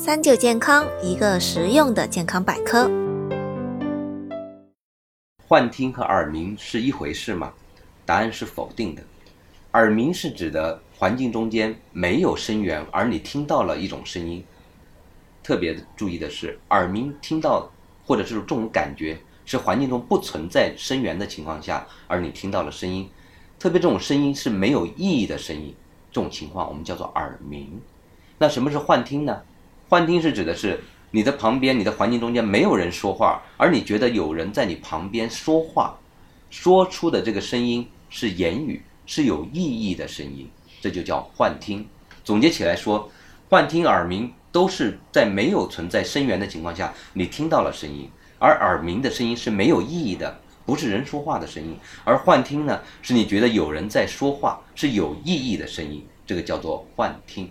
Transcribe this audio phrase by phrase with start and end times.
[0.00, 2.88] 三九健康，一个实用的健康百科。
[5.44, 7.52] 幻听和耳鸣是一回事吗？
[8.06, 9.02] 答案是否定的。
[9.72, 14.44] 耳鸣是指的环境中间没有声源，而你听到了一种声音。
[15.42, 17.68] 特别注意的是，耳鸣听到
[18.06, 23.10] 或者是这种感觉是环境中不存在声源的情况下，而你听到了声音。
[23.58, 25.74] 特别这种声音是没有意义的声音，
[26.12, 27.80] 这种情况我们叫做耳鸣。
[28.38, 29.42] 那什么是幻听呢？
[29.88, 30.78] 幻听是指的是
[31.12, 35.98] 你的旁边、你的环境中间没有人说话，而你觉得有人在你旁边说话，
[36.50, 40.46] 说出的这个声音是言语，是有意义的声音，
[40.82, 41.86] 这就叫幻听。
[42.22, 43.10] 总结起来说，
[43.48, 51.74] 幻听、耳鸣都是在没有存在声源的情况下，你听到了声音，而耳鸣的声音是没有意义的，不是人说话的声音，
[52.04, 57.50] 而幻听呢，是你觉得有人在说话，是有意义的声音，这个叫做幻听。